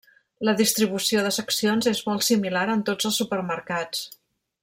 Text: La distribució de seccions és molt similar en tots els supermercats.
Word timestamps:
La 0.47 0.53
distribució 0.61 1.25
de 1.25 1.33
seccions 1.35 1.89
és 1.93 2.01
molt 2.09 2.25
similar 2.29 2.65
en 2.77 2.83
tots 2.91 3.11
els 3.11 3.21
supermercats. 3.23 4.05